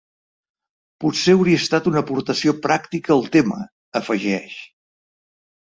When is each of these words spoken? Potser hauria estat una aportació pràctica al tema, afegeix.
Potser 1.03 1.35
hauria 1.39 1.59
estat 1.65 1.89
una 1.91 2.01
aportació 2.05 2.55
pràctica 2.65 3.15
al 3.19 3.23
tema, 3.39 3.61
afegeix. 4.03 4.59